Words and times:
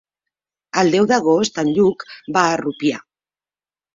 El 0.83 0.87
deu 0.95 1.07
d'agost 1.11 1.59
en 1.63 1.69
Lluc 1.75 2.05
va 2.37 2.45
a 2.53 2.57
Rupià. 2.63 3.03